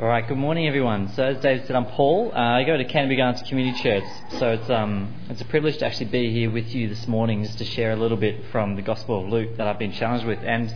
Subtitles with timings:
[0.00, 1.08] All right, good morning, everyone.
[1.14, 2.30] So, as David said, I'm Paul.
[2.32, 4.04] Uh, I go to Canterbury Gardens Community Church.
[4.38, 7.58] So, it's, um, it's a privilege to actually be here with you this morning just
[7.58, 10.38] to share a little bit from the Gospel of Luke that I've been challenged with.
[10.44, 10.72] And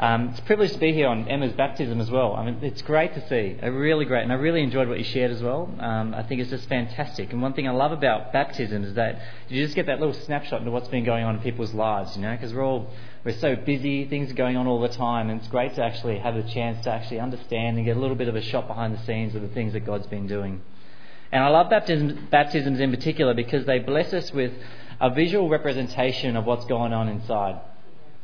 [0.00, 2.34] um, it's a privilege to be here on Emma's baptism as well.
[2.34, 3.58] I mean, it's great to see.
[3.66, 4.22] Really great.
[4.22, 5.68] And I really enjoyed what you shared as well.
[5.80, 7.32] Um, I think it's just fantastic.
[7.32, 10.60] And one thing I love about baptism is that you just get that little snapshot
[10.60, 12.88] into what's been going on in people's lives, you know, because we're all
[13.24, 16.18] we're so busy, things are going on all the time, and it's great to actually
[16.18, 18.96] have the chance to actually understand and get a little bit of a shot behind
[18.96, 20.62] the scenes of the things that God's been doing.
[21.32, 24.52] And I love baptisms, baptisms in particular because they bless us with
[25.00, 27.60] a visual representation of what's going on inside.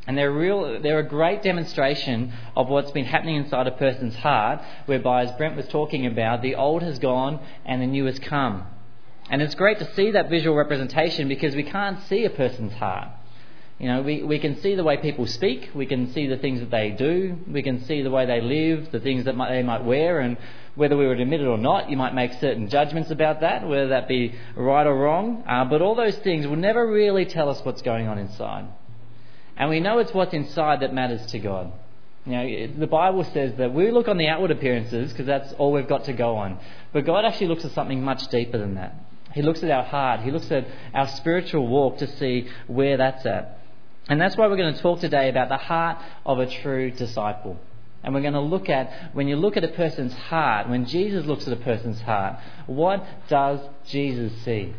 [0.07, 4.61] And they're, real, they're a great demonstration of what's been happening inside a person's heart,
[4.87, 8.67] whereby, as Brent was talking about, the old has gone and the new has come.
[9.31, 13.09] And it's great to see that visual representation because we can't see a person's heart.
[13.79, 16.61] You know, we, we can see the way people speak, we can see the things
[16.61, 19.65] that they do, we can see the way they live, the things that might, they
[19.65, 20.37] might wear, and
[20.77, 23.89] whether we would admit it or not, you might make certain judgments about that, whether
[23.89, 25.43] that be right or wrong.
[25.48, 28.67] Uh, but all those things will never really tell us what's going on inside.
[29.56, 31.72] And we know it's what's inside that matters to God.
[32.27, 35.72] You know, the Bible says that we look on the outward appearances because that's all
[35.72, 36.58] we've got to go on.
[36.92, 38.94] But God actually looks at something much deeper than that.
[39.34, 43.27] He looks at our heart, He looks at our spiritual walk to see where that's
[43.27, 43.58] at.
[44.08, 47.58] And that's why we're going to talk today about the heart of a true disciple.
[48.02, 51.25] And we're going to look at, when you look at a person's heart, when Jesus
[51.25, 54.75] looks at a person's heart, what does Jesus see?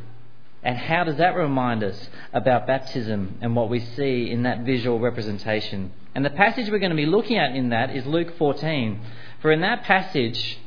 [0.66, 5.00] And how does that remind us about baptism and what we see in that visual
[5.00, 5.92] representation?
[6.16, 9.00] And the passage we're going to be looking at in that is Luke 14.
[9.44, 10.58] For in that passage,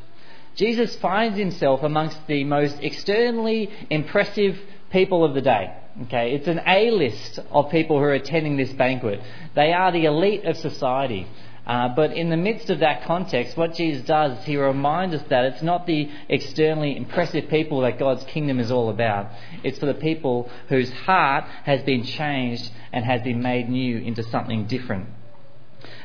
[0.55, 4.61] Jesus finds himself amongst the most externally impressive
[4.91, 5.75] people of the day.
[6.05, 9.21] Okay, it's an A list of people who are attending this banquet.
[9.57, 11.27] They are the elite of society.
[11.69, 15.23] Uh, but in the midst of that context, what Jesus does is he reminds us
[15.29, 19.31] that it's not the externally impressive people that God's kingdom is all about.
[19.63, 24.23] It's for the people whose heart has been changed and has been made new into
[24.23, 25.11] something different.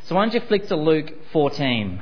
[0.03, 2.01] So why don't you flick to Luke 14?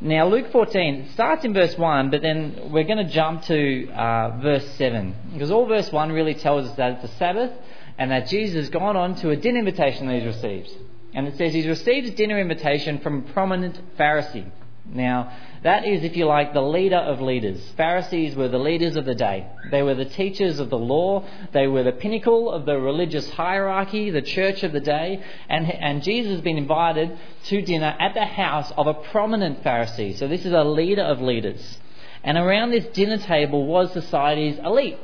[0.00, 4.38] Now, Luke 14 starts in verse 1, but then we're going to jump to uh,
[4.40, 5.16] verse 7.
[5.32, 7.50] Because all verse 1 really tells us that it's a Sabbath
[7.98, 10.70] and that Jesus has gone on to a dinner invitation that he's received.
[11.14, 14.50] And it says he's received a dinner invitation from a prominent Pharisee.
[14.84, 17.60] Now, that is, if you like, the leader of leaders.
[17.76, 19.46] Pharisees were the leaders of the day.
[19.70, 21.24] They were the teachers of the law.
[21.52, 25.22] They were the pinnacle of the religious hierarchy, the church of the day.
[25.48, 30.18] And, and Jesus has been invited to dinner at the house of a prominent Pharisee.
[30.18, 31.78] So this is a leader of leaders.
[32.24, 34.98] And around this dinner table was society's elite.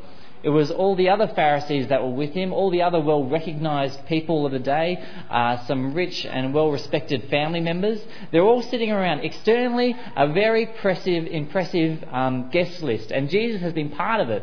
[0.48, 4.06] It was all the other Pharisees that were with him, all the other well recognized
[4.06, 4.98] people of the day,
[5.28, 8.00] uh, some rich and well respected family members.
[8.32, 9.20] They're all sitting around.
[9.20, 14.42] Externally, a very impressive, impressive um, guest list, and Jesus has been part of it.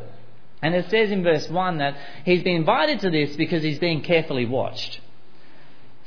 [0.62, 4.04] And it says in verse 1 that he's been invited to this because he's being
[4.04, 5.02] carefully watched.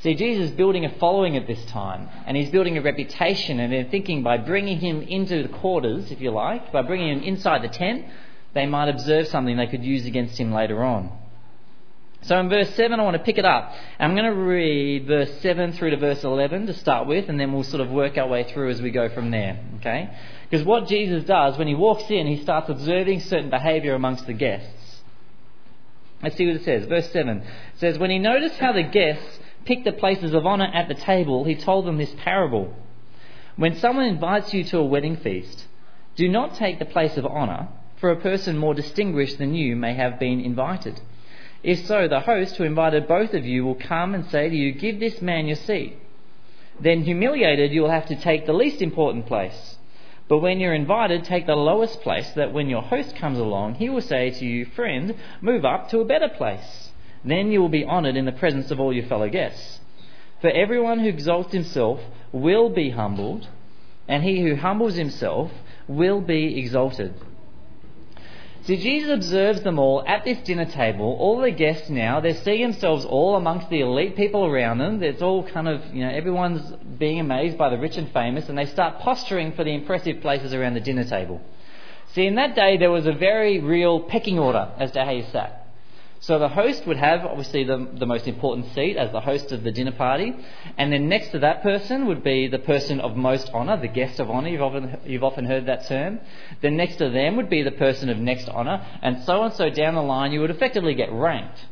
[0.03, 3.72] See, Jesus is building a following at this time, and he's building a reputation, and
[3.72, 7.62] they're thinking by bringing him into the quarters, if you like, by bringing him inside
[7.62, 8.06] the tent,
[8.59, 11.13] they might observe something they could use against him later on.
[12.23, 13.73] So in verse 7, I want to pick it up.
[14.01, 17.53] I'm going to read verse 7 through to verse 11 to start with, and then
[17.53, 19.61] we'll sort of work our way through as we go from there.
[19.77, 20.11] Okay?
[20.51, 24.33] Because what Jesus does, when he walks in, he starts observing certain behaviour amongst the
[24.33, 25.03] guests.
[26.21, 26.87] Let's see what it says.
[26.87, 27.45] Verse 7 it
[27.77, 31.45] says, When he noticed how the guests picked the places of honour at the table,
[31.45, 32.75] he told them this parable.
[33.55, 35.67] When someone invites you to a wedding feast,
[36.17, 37.69] do not take the place of honour
[38.00, 41.00] for a person more distinguished than you may have been invited.
[41.62, 44.72] If so, the host who invited both of you will come and say to you,
[44.72, 45.97] Give this man your seat.
[46.81, 49.76] Then, humiliated, you will have to take the least important place.
[50.28, 53.88] But when you're invited, take the lowest place, that when your host comes along, he
[53.88, 56.92] will say to you, Friend, move up to a better place.
[57.25, 59.80] Then you will be honoured in the presence of all your fellow guests.
[60.41, 63.48] For everyone who exalts himself will be humbled,
[64.06, 65.51] and he who humbles himself
[65.89, 67.15] will be exalted.
[68.68, 71.16] So Jesus observes them all at this dinner table.
[71.18, 75.03] All the guests now, they're seeing themselves all amongst the elite people around them.
[75.03, 78.59] It's all kind of, you know, everyone's being amazed by the rich and famous, and
[78.59, 81.41] they start posturing for the impressive places around the dinner table.
[82.12, 85.24] See, in that day, there was a very real pecking order as to how you
[85.32, 85.58] sat.
[86.20, 89.62] So the host would have obviously the, the most important seat as the host of
[89.62, 90.34] the dinner party,
[90.76, 94.18] and then next to that person would be the person of most honour, the guest
[94.18, 94.48] of honour.
[94.48, 96.18] You've often you've often heard that term.
[96.60, 99.70] Then next to them would be the person of next honour, and so and so
[99.70, 100.32] down the line.
[100.32, 101.65] You would effectively get ranked.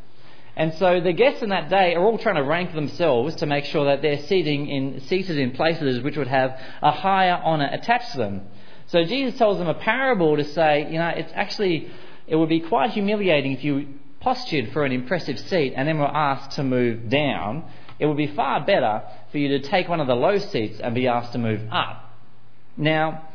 [0.55, 3.67] And so the guests in that day are all trying to rank themselves to make
[3.67, 8.13] sure that they're seating in, seated in places which would have a higher honour attached
[8.13, 8.43] to them.
[8.87, 11.91] So Jesus tells them a parable to say, you know, it's actually,
[12.27, 16.05] it would be quite humiliating if you postured for an impressive seat and then were
[16.05, 17.63] asked to move down.
[18.01, 20.97] It would be far better for you to take one of the low seats and
[20.97, 22.13] be asked to move up.
[22.77, 23.29] Now,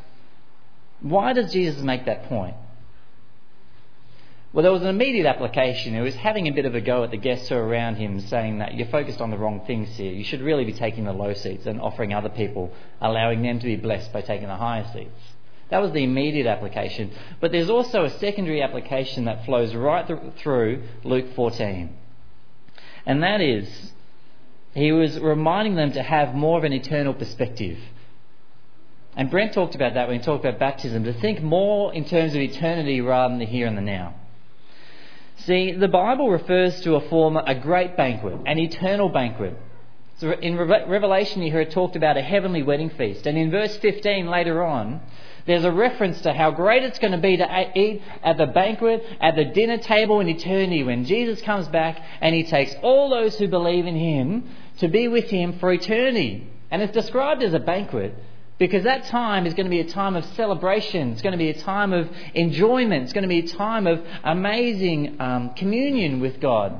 [0.99, 2.55] why does Jesus make that point?
[4.51, 5.93] Well, there was an immediate application.
[5.93, 8.19] He was having a bit of a go at the guests who were around him,
[8.19, 10.11] saying that you're focused on the wrong things here.
[10.11, 13.65] You should really be taking the low seats and offering other people, allowing them to
[13.65, 15.21] be blessed by taking the higher seats.
[15.71, 17.11] That was the immediate application.
[17.39, 21.97] But there's also a secondary application that flows right th- through Luke 14.
[23.05, 23.93] And that is,
[24.73, 27.79] he was reminding them to have more of an eternal perspective.
[29.15, 32.35] And Brent talked about that when he talked about baptism, to think more in terms
[32.35, 34.15] of eternity rather than the here and the now.
[35.37, 39.57] See, the Bible refers to a form, a great banquet, an eternal banquet.
[40.17, 43.25] So in Revelation, you hear it talked about a heavenly wedding feast.
[43.25, 45.01] And in verse 15 later on,
[45.45, 49.03] there's a reference to how great it's going to be to eat at the banquet,
[49.19, 53.37] at the dinner table in eternity when Jesus comes back and he takes all those
[53.37, 56.47] who believe in him to be with him for eternity.
[56.69, 58.15] And it's described as a banquet
[58.57, 61.13] because that time is going to be a time of celebration.
[61.13, 63.03] It's going to be a time of enjoyment.
[63.03, 66.79] It's going to be a time of amazing um, communion with God.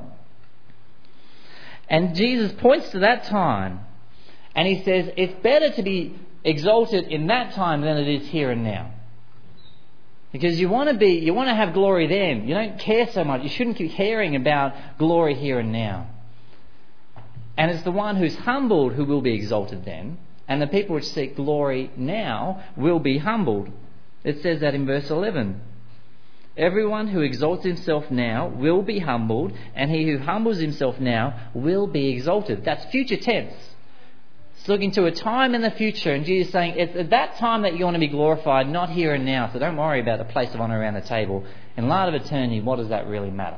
[1.89, 3.81] And Jesus points to that time
[4.55, 8.51] and he says it's better to be exalted in that time than it is here
[8.51, 8.91] and now.
[10.31, 12.47] Because you want to be, you want to have glory then.
[12.47, 13.43] You don't care so much.
[13.43, 16.07] You shouldn't keep caring about glory here and now.
[17.57, 20.17] And it's the one who's humbled who will be exalted then
[20.51, 23.69] and the people which seek glory now will be humbled.
[24.25, 25.61] It says that in verse 11.
[26.57, 31.87] Everyone who exalts himself now will be humbled, and he who humbles himself now will
[31.87, 32.65] be exalted.
[32.65, 33.53] That's future tense.
[34.61, 37.37] It's looking to a time in the future, and Jesus is saying it's at that
[37.37, 39.49] time that you want to be glorified, not here and now.
[39.51, 41.43] So don't worry about the place of honour around the table.
[41.77, 43.57] In light of eternity, what does that really matter?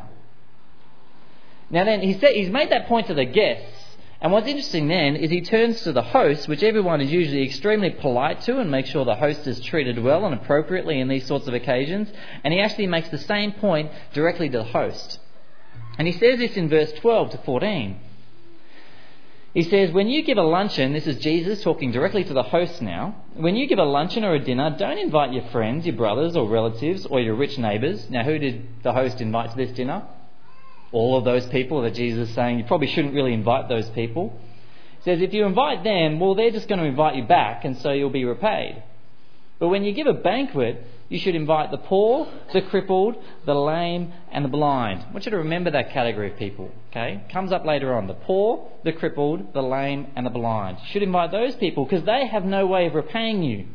[1.69, 5.17] Now then, he said, he's made that point to the guests, and what's interesting then
[5.17, 8.88] is he turns to the host, which everyone is usually extremely polite to and makes
[8.88, 12.09] sure the host is treated well and appropriately in these sorts of occasions,
[12.45, 15.19] and he actually makes the same point directly to the host.
[15.97, 17.99] And he says this in verse 12 to 14.
[19.53, 22.81] He says, When you give a luncheon, this is Jesus talking directly to the host
[22.81, 23.15] now.
[23.35, 26.50] When you give a luncheon or a dinner, don't invite your friends, your brothers or
[26.50, 28.09] relatives, or your rich neighbours.
[28.09, 30.03] Now, who did the host invite to this dinner?
[30.94, 34.39] all of those people that Jesus is saying you probably shouldn't really invite those people.
[35.00, 37.77] He says if you invite them, well, they're just going to invite you back, and
[37.79, 38.81] so you'll be repaid.
[39.59, 43.15] But when you give a banquet, you should invite the poor, the crippled,
[43.45, 45.06] the lame, and the blind.
[45.07, 46.71] I want you to remember that category of people.
[46.89, 48.07] Okay, comes up later on.
[48.07, 50.80] The poor, the crippled, the lame, and the blind.
[50.80, 53.68] You should invite those people because they have no way of repaying you.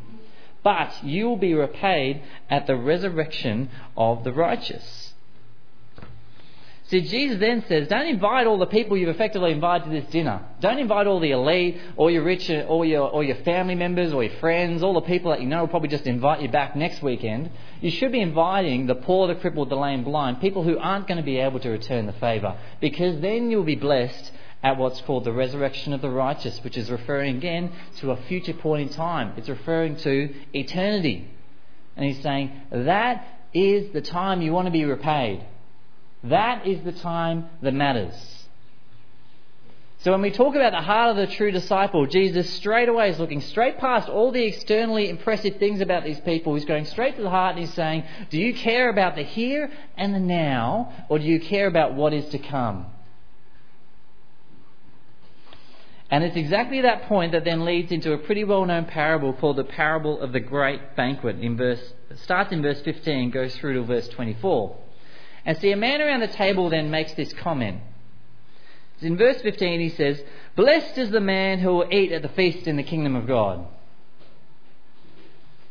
[0.63, 5.08] But you will be repaid at the resurrection of the righteous.
[6.89, 10.43] See, Jesus then says, don't invite all the people you've effectively invited to this dinner.
[10.59, 14.11] Don't invite all the elite, all your rich, uh, all your, all your family members,
[14.11, 16.75] or your friends, all the people that you know will probably just invite you back
[16.75, 17.51] next weekend.
[17.79, 21.19] You should be inviting the poor, the crippled, the lame, blind, people who aren't going
[21.19, 22.57] to be able to return the favour.
[22.81, 24.31] Because then you'll be blessed
[24.63, 28.55] at what's called the resurrection of the righteous, which is referring again to a future
[28.55, 29.33] point in time.
[29.37, 31.29] It's referring to eternity.
[31.95, 35.45] And he's saying, that is the time you want to be repaid.
[36.23, 38.39] That is the time that matters.
[40.01, 43.19] So when we talk about the heart of the true disciple, Jesus straight away is
[43.19, 46.55] looking straight past all the externally impressive things about these people.
[46.55, 49.69] He's going straight to the heart and he's saying, Do you care about the here
[49.97, 52.85] and the now, or do you care about what is to come?
[56.09, 59.57] And it's exactly that point that then leads into a pretty well known parable called
[59.57, 61.39] the parable of the great banquet.
[61.39, 64.77] In verse, starts in verse 15, goes through to verse 24.
[65.45, 67.81] And see, a man around the table then makes this comment.
[69.01, 70.21] In verse 15, he says,
[70.55, 73.65] Blessed is the man who will eat at the feast in the kingdom of God.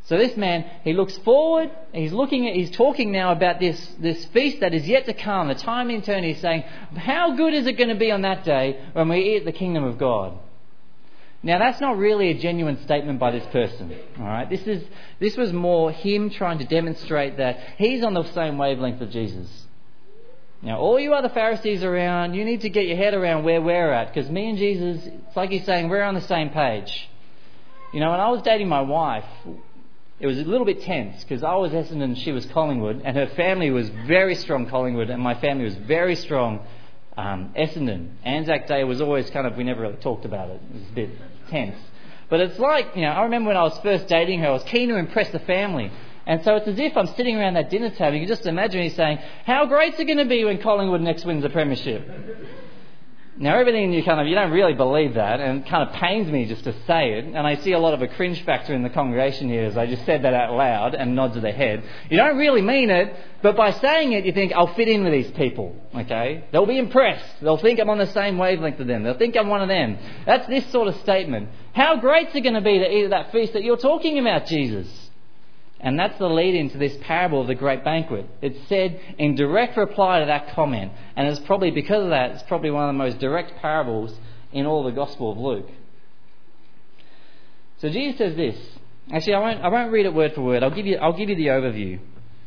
[0.06, 4.24] So this man, he looks forward, he's looking at, he's talking now about this, this
[4.26, 6.62] feast that is yet to come, the time in turn, he's saying,
[6.96, 9.84] how good is it going to be on that day when we eat the kingdom
[9.84, 10.38] of God?
[11.42, 13.94] Now that's not really a genuine statement by this person.
[14.18, 14.50] Alright?
[14.50, 14.82] This is
[15.20, 19.48] this was more him trying to demonstrate that he's on the same wavelength of Jesus.
[20.62, 23.92] Now all you other Pharisees around, you need to get your head around where we're
[23.92, 27.08] at, because me and Jesus, it's like he's saying we're on the same page.
[27.92, 29.24] You know, when I was dating my wife,
[30.20, 33.16] it was a little bit tense because I was Essendon and she was Collingwood, and
[33.16, 36.66] her family was very strong Collingwood, and my family was very strong
[37.18, 38.10] um, Essendon.
[38.24, 40.60] Anzac Day was always kind of, we never really talked about it.
[40.70, 41.10] It was a bit
[41.50, 41.76] tense.
[42.30, 44.62] But it's like, you know, I remember when I was first dating her, I was
[44.62, 45.90] keen to impress the family.
[46.26, 48.14] And so it's as if I'm sitting around that dinner table.
[48.14, 51.24] You can just imagine me saying, How great's it going to be when Collingwood next
[51.24, 52.06] wins the Premiership?
[53.40, 55.94] Now, everything in you kind of, you don't really believe that, and it kind of
[55.94, 57.24] pains me just to say it.
[57.24, 59.86] And I see a lot of a cringe factor in the congregation here as I
[59.86, 61.84] just said that out loud and nods of the head.
[62.10, 65.12] You don't really mean it, but by saying it, you think, I'll fit in with
[65.12, 66.46] these people, okay?
[66.50, 67.40] They'll be impressed.
[67.40, 69.04] They'll think I'm on the same wavelength with them.
[69.04, 69.98] They'll think I'm one of them.
[70.26, 71.48] That's this sort of statement.
[71.74, 74.46] How great's it going to be to eat at that feast that you're talking about,
[74.46, 75.07] Jesus?
[75.80, 78.26] And that's the lead into this parable of the great banquet.
[78.42, 80.92] It's said in direct reply to that comment.
[81.16, 84.12] And it's probably because of that, it's probably one of the most direct parables
[84.52, 85.68] in all the Gospel of Luke.
[87.78, 88.58] So Jesus says this.
[89.12, 90.62] Actually, I won't, I won't read it word for word.
[90.62, 92.00] I'll give, you, I'll give you the overview.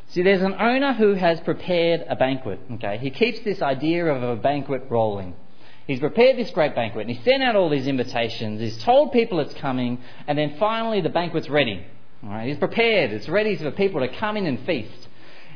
[0.10, 2.60] See, there's an owner who has prepared a banquet.
[2.74, 5.36] Okay, he keeps this idea of a banquet rolling.
[5.88, 8.60] He's prepared this great banquet, and he sent out all these invitations.
[8.60, 11.86] He's told people it's coming, and then finally the banquet's ready.
[12.24, 13.12] All right, he's prepared.
[13.12, 15.08] It's ready for people to come in and feast.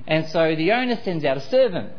[0.08, 1.92] And so the owner sends out a servant.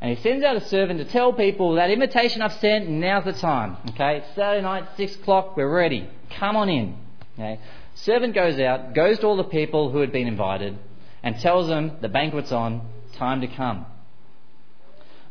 [0.00, 3.34] And he sends out a servant to tell people that invitation I've sent, now's the
[3.34, 3.76] time.
[3.90, 6.08] Okay, it's Saturday night, 6 o'clock, we're ready.
[6.38, 6.96] Come on in.
[7.34, 7.60] Okay.
[7.94, 10.78] Servant goes out, goes to all the people who had been invited,
[11.22, 13.86] and tells them the banquet's on, time to come.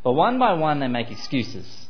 [0.04, 1.81] But one by one they make excuses.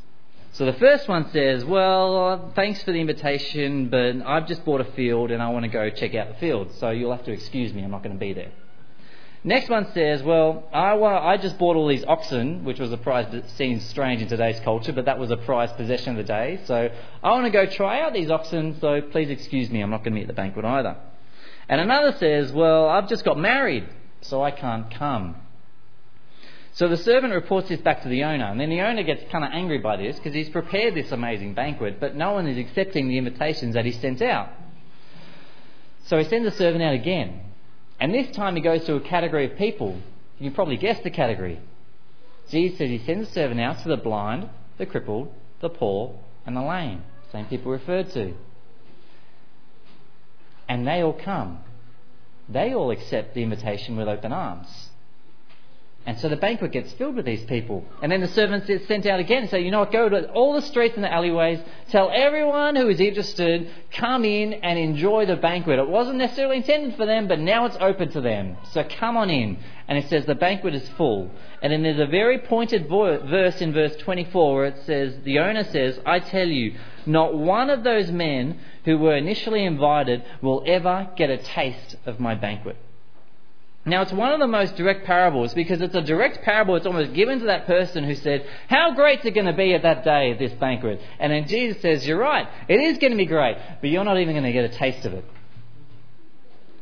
[0.53, 4.81] So the first one says, Well, uh, thanks for the invitation, but I've just bought
[4.81, 7.31] a field and I want to go check out the field, so you'll have to
[7.31, 8.51] excuse me, I'm not going to be there.
[9.45, 13.31] Next one says, Well, I, I just bought all these oxen, which was a prize
[13.31, 16.59] that seems strange in today's culture, but that was a prized possession of the day,
[16.65, 16.89] so
[17.23, 20.13] I want to go try out these oxen, so please excuse me, I'm not going
[20.13, 20.97] to be at the banquet either.
[21.69, 23.87] And another says, Well, I've just got married,
[24.19, 25.37] so I can't come.
[26.73, 29.43] So the servant reports this back to the owner, and then the owner gets kind
[29.43, 33.09] of angry by this because he's prepared this amazing banquet, but no one is accepting
[33.09, 34.49] the invitations that he sent out.
[36.05, 37.41] So he sends the servant out again,
[37.99, 39.99] and this time he goes to a category of people.
[40.39, 41.59] You can probably guess the category.
[42.49, 46.55] Jesus says he sends the servant out to the blind, the crippled, the poor, and
[46.55, 47.03] the lame.
[47.31, 48.33] Same people referred to.
[50.67, 51.59] And they all come.
[52.49, 54.90] They all accept the invitation with open arms.
[56.03, 57.85] And so the banquet gets filled with these people.
[58.01, 60.31] And then the servants get sent out again and say, you know what, go to
[60.31, 65.27] all the streets and the alleyways, tell everyone who is interested, come in and enjoy
[65.27, 65.77] the banquet.
[65.77, 68.57] It wasn't necessarily intended for them, but now it's open to them.
[68.71, 69.59] So come on in.
[69.87, 71.29] And it says the banquet is full.
[71.61, 75.63] And then there's a very pointed verse in verse 24 where it says, the owner
[75.65, 81.11] says, I tell you, not one of those men who were initially invited will ever
[81.15, 82.77] get a taste of my banquet.
[83.83, 86.75] Now, it's one of the most direct parables because it's a direct parable.
[86.75, 89.73] It's almost given to that person who said, How great is it going to be
[89.73, 91.01] at that day, at this banquet?
[91.19, 94.19] And then Jesus says, You're right, it is going to be great, but you're not
[94.19, 95.25] even going to get a taste of it.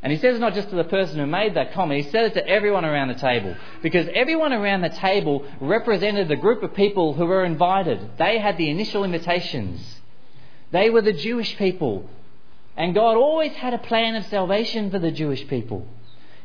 [0.01, 2.25] And he says it not just to the person who made that comment, he said
[2.25, 3.55] it to everyone around the table.
[3.81, 8.17] Because everyone around the table represented the group of people who were invited.
[8.17, 9.99] They had the initial invitations.
[10.71, 12.09] They were the Jewish people.
[12.77, 15.85] And God always had a plan of salvation for the Jewish people.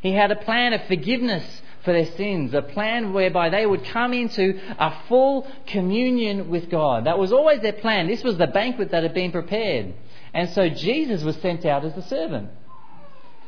[0.04, 4.12] He had a plan of forgiveness for their sins, a plan whereby they would come
[4.12, 7.06] into a full communion with God.
[7.06, 8.06] That was always their plan.
[8.06, 9.94] This was the banquet that had been prepared.
[10.34, 12.50] And so Jesus was sent out as the servant.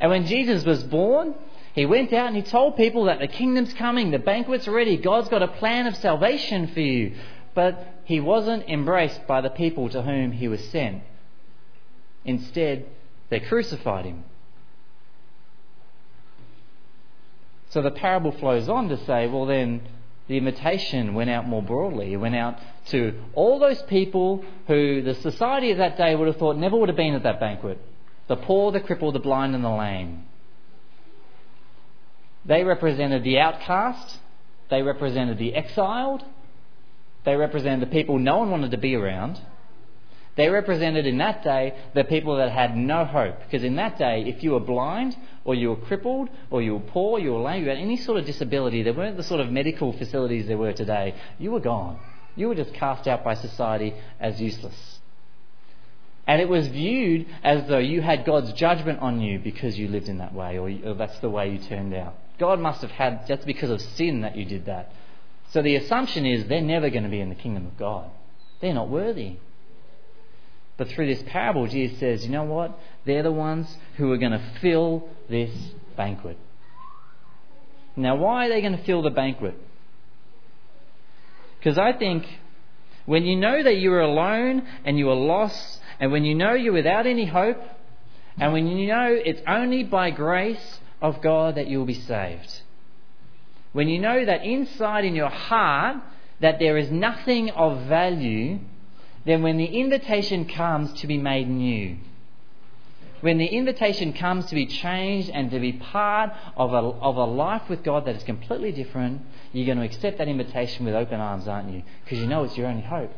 [0.01, 1.35] And when Jesus was born,
[1.75, 5.29] he went out and he told people that the kingdom's coming, the banquet's ready, God's
[5.29, 7.17] got a plan of salvation for you.
[7.55, 11.03] But he wasn't embraced by the people to whom he was sent.
[12.25, 12.87] Instead,
[13.29, 14.25] they crucified him.
[17.77, 19.83] So the parable flows on to say, well, then
[20.29, 22.15] the invitation went out more broadly.
[22.15, 26.39] It went out to all those people who the society of that day would have
[26.39, 27.79] thought never would have been at that banquet
[28.29, 30.25] the poor, the crippled, the blind, and the lame.
[32.47, 34.21] They represented the outcast,
[34.71, 36.25] they represented the exiled,
[37.27, 39.39] they represented the people no one wanted to be around.
[40.37, 43.41] They represented in that day the people that had no hope.
[43.41, 45.15] Because in that day, if you were blind,
[45.47, 48.19] or you were crippled, or you were poor, you were lame, you had any sort
[48.19, 51.99] of disability, there weren't the sort of medical facilities there were today, you were gone.
[52.35, 54.99] You were just cast out by society as useless.
[56.27, 60.09] And it was viewed as though you had God's judgment on you because you lived
[60.09, 62.15] in that way, or, or that's the way you turned out.
[62.39, 64.93] God must have had, that's because of sin that you did that.
[65.53, 68.11] So the assumption is they're never going to be in the kingdom of God.
[68.61, 69.37] They're not worthy.
[70.77, 72.79] But through this parable, Jesus says, you know what?
[73.07, 75.51] They're the ones who are going to fill this
[75.97, 76.37] banquet.
[77.95, 79.55] Now, why are they going to fill the banquet?
[81.59, 82.27] Because I think
[83.07, 86.53] when you know that you are alone and you are lost, and when you know
[86.55, 87.63] you're without any hope,
[88.39, 92.61] and when you know it's only by grace of God that you will be saved,
[93.73, 95.97] when you know that inside in your heart
[96.41, 98.59] that there is nothing of value,
[99.25, 101.97] then when the invitation comes to be made new,
[103.21, 107.25] when the invitation comes to be changed and to be part of a, of a
[107.25, 111.21] life with God that is completely different, you're going to accept that invitation with open
[111.21, 111.83] arms, aren't you?
[112.05, 113.13] Because you know it's your only hope.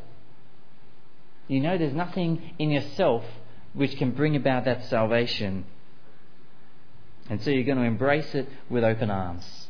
[1.49, 3.25] You know there's nothing in yourself
[3.73, 5.65] which can bring about that salvation.
[7.29, 9.69] And so you're going to embrace it with open arms.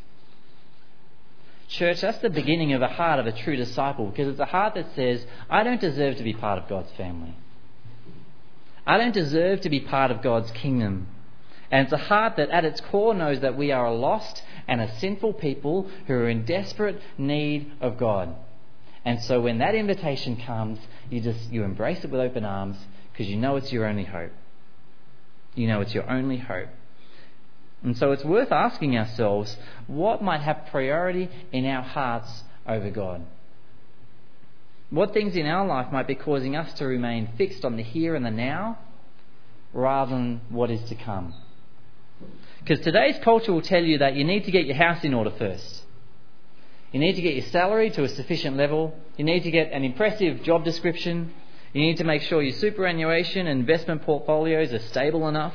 [1.68, 4.74] Church, that's the beginning of the heart of a true disciple because it's a heart
[4.74, 7.36] that says, I don't deserve to be part of God's family.
[8.88, 11.08] I don't deserve to be part of God's kingdom.
[11.70, 14.80] And it's a heart that at its core knows that we are a lost and
[14.80, 18.34] a sinful people who are in desperate need of God.
[19.04, 20.78] And so when that invitation comes,
[21.10, 22.78] you just you embrace it with open arms
[23.12, 24.32] because you know it's your only hope.
[25.54, 26.68] You know it's your only hope.
[27.82, 29.54] And so it's worth asking ourselves
[29.86, 33.22] what might have priority in our hearts over God?
[34.90, 38.14] What things in our life might be causing us to remain fixed on the here
[38.14, 38.78] and the now
[39.74, 41.34] rather than what is to come?
[42.60, 45.30] Because today's culture will tell you that you need to get your house in order
[45.30, 45.82] first.
[46.90, 48.96] You need to get your salary to a sufficient level.
[49.18, 51.34] You need to get an impressive job description.
[51.74, 55.54] You need to make sure your superannuation and investment portfolios are stable enough.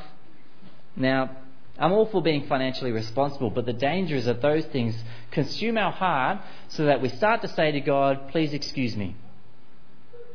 [0.94, 1.38] Now,
[1.76, 4.94] I'm all for being financially responsible, but the danger is that those things
[5.32, 6.38] consume our heart
[6.68, 9.16] so that we start to say to God, please excuse me.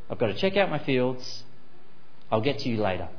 [0.10, 1.44] I've got to check out my fields.
[2.32, 3.10] I'll get to you later.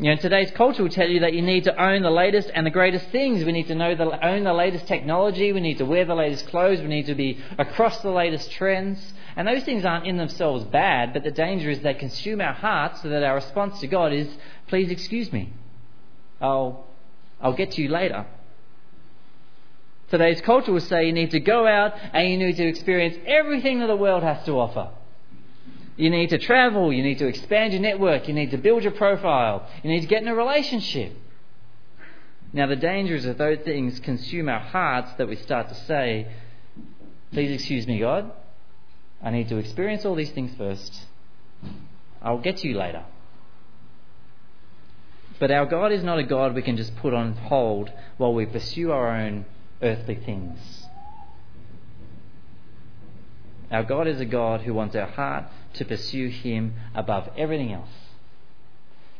[0.00, 2.64] You know, today's culture will tell you that you need to own the latest and
[2.64, 3.44] the greatest things.
[3.44, 5.52] We need to know the, own the latest technology.
[5.52, 6.80] We need to wear the latest clothes.
[6.80, 9.12] We need to be across the latest trends.
[9.34, 13.02] And those things aren't in themselves bad, but the danger is they consume our hearts
[13.02, 14.28] so that our response to God is,
[14.68, 15.52] please excuse me.
[16.40, 16.86] I'll,
[17.40, 18.24] I'll get to you later.
[20.10, 23.80] Today's culture will say you need to go out and you need to experience everything
[23.80, 24.90] that the world has to offer.
[25.96, 28.92] You need to travel, you need to expand your network, you need to build your
[28.92, 31.12] profile, you need to get in a relationship.
[32.52, 36.32] Now, the danger is that those things consume our hearts that we start to say,
[37.32, 38.32] Please excuse me, God.
[39.22, 41.06] I need to experience all these things first.
[42.22, 43.04] I'll get to you later.
[45.38, 48.46] But our God is not a God we can just put on hold while we
[48.46, 49.44] pursue our own
[49.82, 50.58] earthly things.
[53.70, 57.90] Our God is a God who wants our heart to pursue Him above everything else.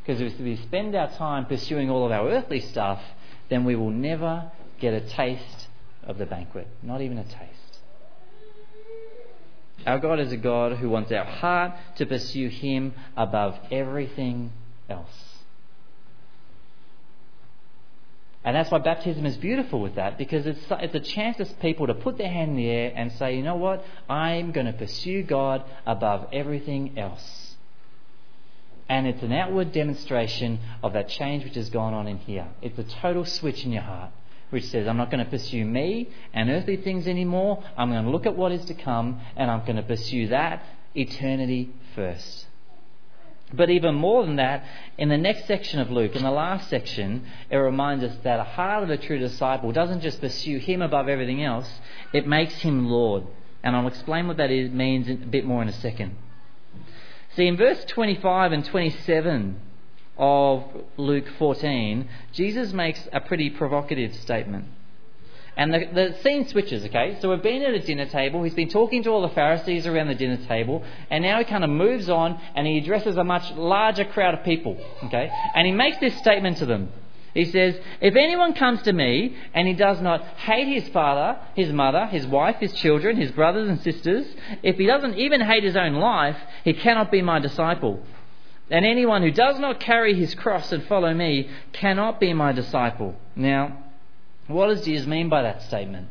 [0.02, 3.00] Because if we spend our time pursuing all of our earthly stuff,
[3.50, 5.68] then we will never get a taste
[6.02, 6.66] of the banquet.
[6.82, 7.78] Not even a taste.
[9.86, 14.52] Our God is a God who wants our heart to pursue Him above everything
[14.88, 15.27] else.
[18.44, 21.88] And that's why baptism is beautiful with that, because it's, it's a chance for people
[21.88, 24.72] to put their hand in the air and say, you know what, I'm going to
[24.72, 27.56] pursue God above everything else.
[28.88, 32.46] And it's an outward demonstration of that change which has gone on in here.
[32.62, 34.12] It's a total switch in your heart,
[34.48, 37.62] which says, I'm not going to pursue me and earthly things anymore.
[37.76, 40.62] I'm going to look at what is to come, and I'm going to pursue that
[40.94, 42.46] eternity first.
[43.52, 44.64] But even more than that,
[44.98, 48.44] in the next section of Luke, in the last section, it reminds us that a
[48.44, 51.68] heart of a true disciple doesn't just pursue him above everything else,
[52.12, 53.24] it makes him Lord.
[53.62, 56.16] And I'll explain what that is, means a bit more in a second.
[57.36, 59.60] See, in verse 25 and 27
[60.18, 60.64] of
[60.96, 64.66] Luke 14, Jesus makes a pretty provocative statement.
[65.58, 67.18] And the, the scene switches, okay?
[67.20, 68.44] So we've been at a dinner table.
[68.44, 70.84] He's been talking to all the Pharisees around the dinner table.
[71.10, 74.44] And now he kind of moves on and he addresses a much larger crowd of
[74.44, 75.28] people, okay?
[75.56, 76.92] And he makes this statement to them.
[77.34, 81.72] He says, If anyone comes to me and he does not hate his father, his
[81.72, 84.26] mother, his wife, his children, his brothers and sisters,
[84.62, 88.00] if he doesn't even hate his own life, he cannot be my disciple.
[88.70, 93.16] And anyone who does not carry his cross and follow me cannot be my disciple.
[93.34, 93.86] Now,
[94.48, 96.08] what does Jesus mean by that statement?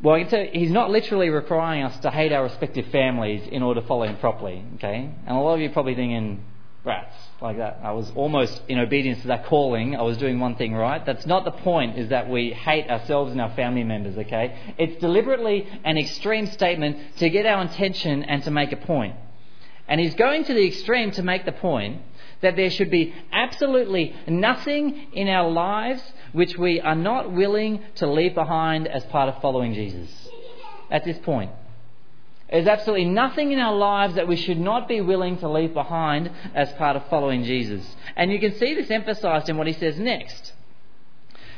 [0.00, 4.02] Well, he's not literally requiring us to hate our respective families in order to follow
[4.02, 5.14] him properly, okay?
[5.26, 6.44] And a lot of you are probably thinking,
[6.84, 7.78] rats, like that.
[7.84, 11.06] I was almost in obedience to that calling, I was doing one thing right.
[11.06, 14.74] That's not the point, is that we hate ourselves and our family members, okay?
[14.76, 19.14] It's deliberately an extreme statement to get our attention and to make a point.
[19.86, 22.02] And he's going to the extreme to make the point
[22.42, 26.02] that there should be absolutely nothing in our lives
[26.32, 30.10] which we are not willing to leave behind as part of following Jesus.
[30.90, 31.50] At this point.
[32.50, 36.30] There's absolutely nothing in our lives that we should not be willing to leave behind
[36.54, 37.82] as part of following Jesus.
[38.14, 40.52] And you can see this emphasized in what he says next.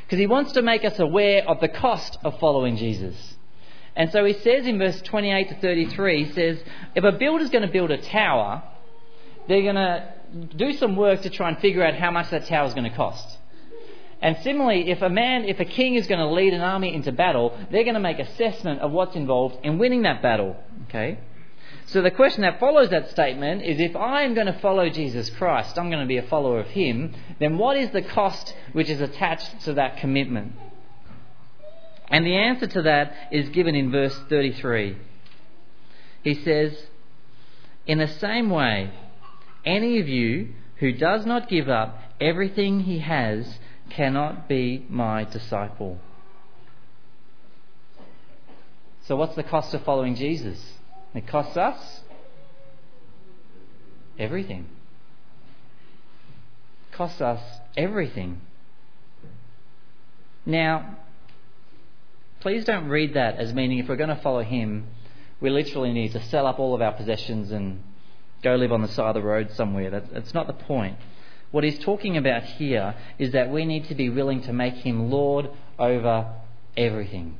[0.04, 3.16] Because he wants to make us aware of the cost of following Jesus.
[3.96, 6.58] And so he says in verse 28 to 33, he says,
[6.94, 8.62] if a builder's going to build a tower,
[9.48, 12.66] they're going to do some work to try and figure out how much that tower
[12.66, 13.38] is going to cost.
[14.20, 17.12] And similarly, if a man, if a king is going to lead an army into
[17.12, 20.56] battle, they're going to make assessment of what's involved in winning that battle.
[20.88, 21.18] Okay?
[21.86, 25.28] So the question that follows that statement is if I am going to follow Jesus
[25.30, 28.88] Christ, I'm going to be a follower of him, then what is the cost which
[28.88, 30.52] is attached to that commitment?
[32.08, 34.96] And the answer to that is given in verse 33.
[36.22, 36.86] He says,
[37.86, 38.90] In the same way,
[39.64, 43.58] any of you who does not give up everything he has
[43.90, 45.98] cannot be my disciple.
[49.06, 50.58] So, what's the cost of following Jesus?
[51.14, 52.00] It costs us
[54.18, 54.66] everything.
[56.90, 57.40] It costs us
[57.76, 58.40] everything.
[60.46, 60.96] Now,
[62.40, 64.88] please don't read that as meaning if we're going to follow him,
[65.40, 67.82] we literally need to sell up all of our possessions and
[68.44, 69.90] go live on the side of the road somewhere.
[69.90, 70.98] That's, that's not the point.
[71.50, 75.10] What he's talking about here is that we need to be willing to make him
[75.10, 76.32] Lord over
[76.76, 77.38] everything.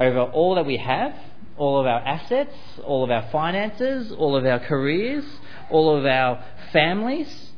[0.00, 1.12] Over all that we have,
[1.56, 2.54] all of our assets,
[2.84, 5.24] all of our finances, all of our careers,
[5.70, 7.50] all of our families,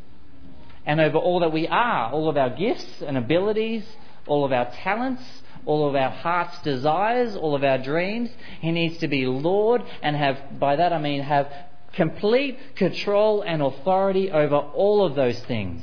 [0.87, 3.85] and over all that we are, all of our gifts and abilities,
[4.27, 5.23] all of our talents,
[5.67, 8.31] all of our heart's desires, all of our dreams.
[8.61, 11.53] He needs to be Lord and have, by that I mean, have
[11.93, 15.83] complete control and authority over all of those things.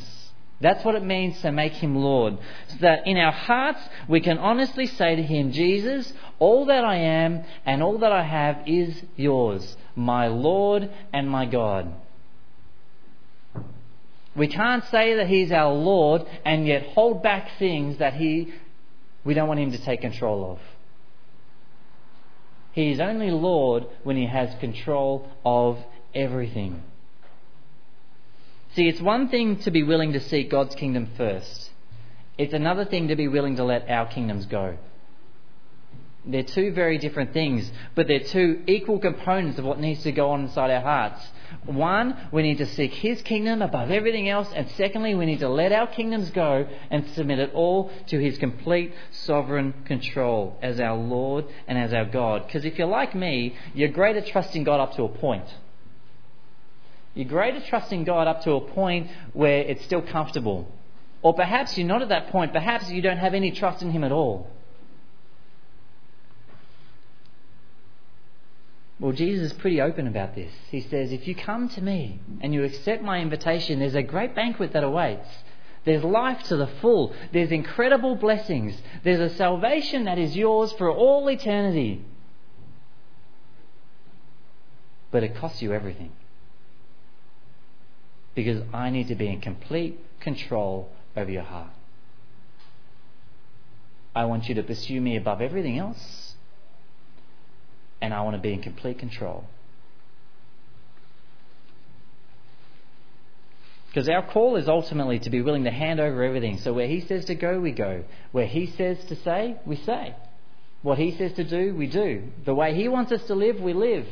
[0.60, 2.38] That's what it means to make him Lord.
[2.70, 6.96] So that in our hearts we can honestly say to him, Jesus, all that I
[6.96, 11.94] am and all that I have is yours, my Lord and my God.
[14.36, 18.54] We can't say that he's our Lord and yet hold back things that he
[19.24, 20.60] we don't want him to take control of.
[22.72, 25.80] He is only Lord when he has control of
[26.18, 26.84] everything.
[28.76, 31.72] See, it's one thing to be willing to seek God's kingdom first,
[32.38, 34.78] it's another thing to be willing to let our kingdoms go.
[36.28, 40.32] They're two very different things, but they're two equal components of what needs to go
[40.32, 41.26] on inside our hearts.
[41.66, 45.48] One, we need to seek His kingdom above everything else, and secondly, we need to
[45.48, 50.98] let our kingdoms go and submit it all to His complete sovereign control as our
[50.98, 52.46] Lord and as our God.
[52.46, 55.46] Because if you're like me, you're great at trusting God up to a point.
[57.18, 60.68] You're great at trusting God up to a point where it's still comfortable.
[61.24, 62.54] Or perhaps you're not at that point.
[62.54, 64.52] Perhaps you don't have any trust in Him at all.
[69.00, 70.52] Well, Jesus is pretty open about this.
[70.70, 74.36] He says, If you come to me and you accept my invitation, there's a great
[74.36, 75.28] banquet that awaits.
[75.86, 77.16] There's life to the full.
[77.34, 78.80] There's incredible blessings.
[79.04, 82.06] There's a salvation that is yours for all eternity.
[85.10, 86.12] But it costs you everything
[88.38, 91.72] because I need to be in complete control over your heart.
[94.16, 96.36] I want you to pursue me above everything else,
[98.00, 99.46] and I want to be in complete control.
[103.88, 106.60] Because our call is ultimately to be willing to hand over everything.
[106.60, 108.04] So where He says to go, we go.
[108.34, 110.14] Where He says to say, we say.
[110.84, 112.22] What He says to do, we do.
[112.46, 114.06] The way He wants us to live, we live.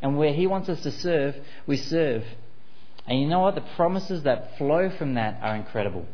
[0.00, 1.36] And where He wants us to serve,
[1.66, 2.24] we serve.
[3.06, 3.54] And you know what?
[3.54, 6.06] The promises that flow from that are incredible.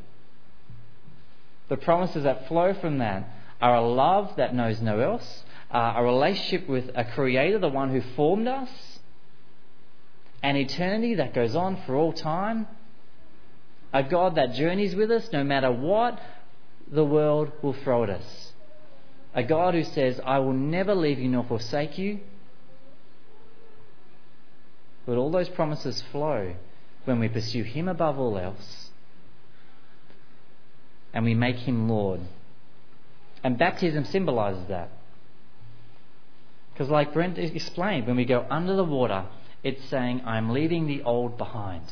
[1.69, 3.29] The promises that flow from that
[3.61, 7.91] are a love that knows no else, uh, a relationship with a Creator, the one
[7.91, 8.69] who formed us,
[10.43, 12.67] an eternity that goes on for all time,
[13.93, 16.21] a God that journeys with us no matter what
[16.91, 18.53] the world will throw at us,
[19.35, 22.21] a God who says, I will never leave you nor forsake you.
[25.07, 26.55] But all those promises flow
[27.05, 28.91] when we pursue Him above all else
[31.13, 32.21] and we make Him Lord.
[33.45, 34.89] And baptism symbolizes that.
[36.73, 39.27] Because, like Brent explained, when we go under the water,
[39.63, 41.83] it's saying, I'm leaving the old behind.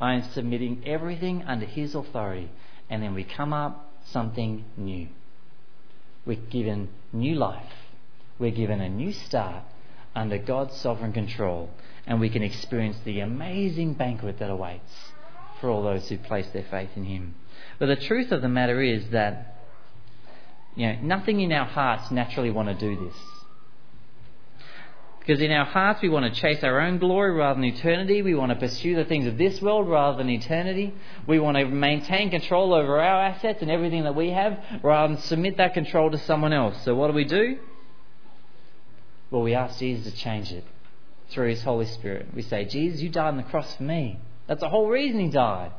[0.00, 2.50] I am submitting everything under His authority.
[2.88, 5.08] And then we come up something new.
[6.24, 7.72] We're given new life.
[8.38, 9.62] We're given a new start
[10.14, 11.70] under God's sovereign control
[12.06, 14.92] and we can experience the amazing banquet that awaits
[15.60, 17.34] for all those who place their faith in Him.
[17.78, 19.56] But the truth of the matter is that
[20.76, 23.16] you know, nothing in our hearts naturally want to do this.
[25.20, 28.22] Because in our hearts we want to chase our own glory rather than eternity.
[28.22, 30.94] We want to pursue the things of this world rather than eternity.
[31.26, 35.22] We want to maintain control over our assets and everything that we have rather than
[35.22, 36.82] submit that control to someone else.
[36.84, 37.58] So what do we do?
[39.30, 40.64] Well, we ask Jesus to change it
[41.30, 42.28] through His Holy Spirit.
[42.34, 44.18] We say, Jesus, you died on the cross for me.
[44.46, 45.72] That's the whole reason He died.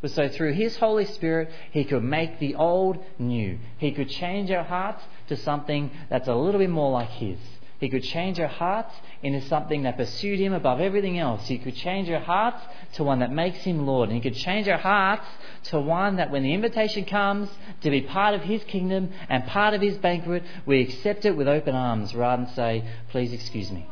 [0.00, 3.58] But so through His Holy Spirit, He could make the old new.
[3.78, 7.38] He could change our hearts to something that's a little bit more like His.
[7.78, 11.46] He could change our hearts into something that pursued Him above everything else.
[11.46, 12.62] He could change our hearts
[12.94, 14.08] to one that makes Him Lord.
[14.08, 15.26] And He could change our hearts
[15.64, 17.50] to one that when the invitation comes
[17.82, 21.48] to be part of His kingdom and part of His banquet, we accept it with
[21.48, 23.86] open arms rather than say, Please excuse me.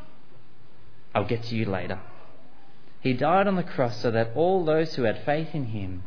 [1.14, 2.00] I'll get to you later.
[3.00, 6.05] He died on the cross so that all those who had faith in Him,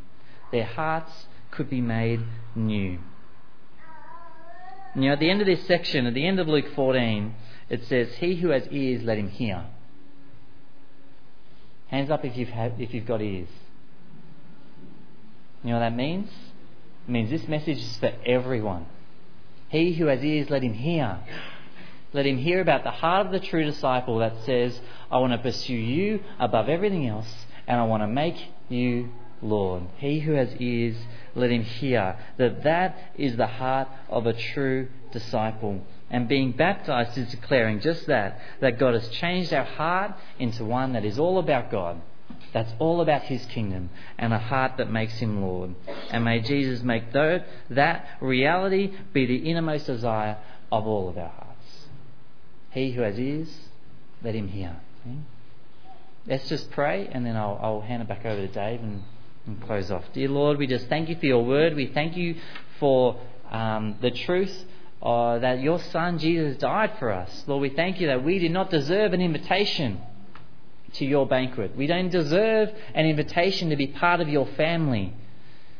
[0.51, 2.21] their hearts could be made
[2.55, 2.99] new.
[4.95, 7.35] Now, at the end of this section, at the end of Luke 14,
[7.69, 9.65] it says, He who has ears, let him hear.
[11.87, 13.49] Hands up if you've, had, if you've got ears.
[15.63, 16.29] You know what that means?
[17.07, 18.87] It means this message is for everyone.
[19.69, 21.19] He who has ears, let him hear.
[22.13, 24.79] Let him hear about the heart of the true disciple that says,
[25.11, 27.27] I want to pursue you above everything else,
[27.67, 28.37] and I want to make
[28.69, 29.09] you
[29.41, 29.83] Lord.
[29.97, 30.95] He who has ears,
[31.35, 32.17] let him hear.
[32.37, 35.81] That that is the heart of a true disciple.
[36.09, 40.93] And being baptized is declaring just that, that God has changed our heart into one
[40.93, 42.01] that is all about God.
[42.53, 45.75] That's all about His kingdom and a heart that makes Him Lord.
[46.09, 50.37] And may Jesus make that reality be the innermost desire
[50.71, 51.46] of all of our hearts.
[52.77, 53.49] He who has ears,
[54.23, 54.75] let him hear.
[56.27, 59.03] Let's just pray and then I'll, I'll hand it back over to Dave and,
[59.47, 60.03] and, close off.
[60.13, 61.75] Dear Lord, we just thank you for your word.
[61.75, 62.35] We thank you
[62.79, 64.65] for um, the truth
[65.01, 67.45] uh, that your Son Jesus died for us.
[67.47, 69.99] Lord, we thank you that we did not deserve an invitation
[70.93, 71.75] to your banquet.
[71.75, 75.13] We don't deserve an invitation to be part of your family.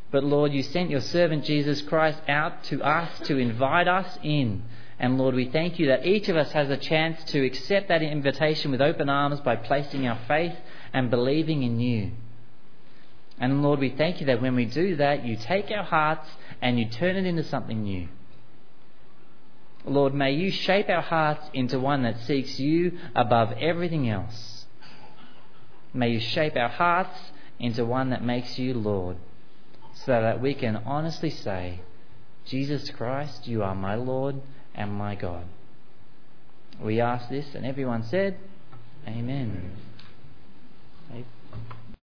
[0.10, 4.64] But Lord, you sent your servant Jesus Christ out to us to invite us in.
[5.00, 8.02] And Lord, we thank you that each of us has a chance to accept that
[8.02, 10.56] invitation with open arms by placing our faith
[10.92, 12.12] and believing in you.
[13.40, 16.28] And Lord, we thank you that when we do that, you take our hearts
[16.62, 18.08] and you turn it into something new.
[19.86, 24.66] Lord, may you shape our hearts into one that seeks you above everything else.
[25.94, 27.18] May you shape our hearts
[27.60, 29.18] into one that makes you Lord,
[29.94, 31.82] so that we can honestly say,
[32.46, 34.42] Jesus Christ, you are my Lord
[34.78, 35.46] and my God.
[36.82, 38.38] We ask this, and everyone said,
[39.08, 39.52] Amen.
[39.52, 39.87] Amen.